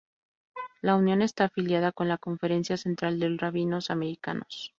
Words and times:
La 0.81 0.95
unión 0.95 1.21
está 1.21 1.43
afiliada 1.43 1.91
con 1.91 2.07
la 2.07 2.17
Conferencia 2.17 2.75
Central 2.75 3.19
de 3.19 3.37
Rabinos 3.37 3.91
Americanos. 3.91 4.69